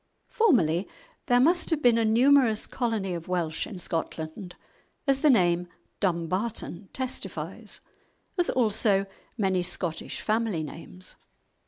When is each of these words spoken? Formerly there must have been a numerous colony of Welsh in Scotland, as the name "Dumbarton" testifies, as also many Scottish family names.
Formerly 0.29 0.87
there 1.27 1.39
must 1.39 1.69
have 1.69 1.83
been 1.83 1.99
a 1.99 2.03
numerous 2.03 2.65
colony 2.65 3.13
of 3.13 3.27
Welsh 3.27 3.67
in 3.67 3.77
Scotland, 3.77 4.55
as 5.05 5.21
the 5.21 5.29
name 5.29 5.67
"Dumbarton" 5.99 6.89
testifies, 6.91 7.81
as 8.35 8.49
also 8.49 9.05
many 9.37 9.61
Scottish 9.61 10.19
family 10.19 10.63
names. 10.63 11.17